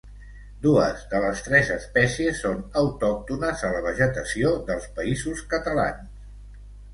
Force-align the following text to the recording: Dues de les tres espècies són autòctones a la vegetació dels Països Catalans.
Dues 0.61 1.01
de 1.09 1.19
les 1.25 1.43
tres 1.47 1.67
espècies 1.75 2.41
són 2.45 2.63
autòctones 2.81 3.61
a 3.69 3.71
la 3.77 3.83
vegetació 3.89 4.55
dels 4.71 4.89
Països 4.97 5.45
Catalans. 5.55 6.27